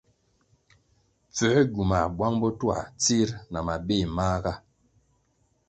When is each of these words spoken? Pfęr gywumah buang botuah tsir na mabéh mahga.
Pfęr 1.33 1.61
gywumah 1.71 2.05
buang 2.17 2.35
botuah 2.41 2.83
tsir 3.01 3.29
na 3.51 3.59
mabéh 3.67 4.05
mahga. 4.15 4.53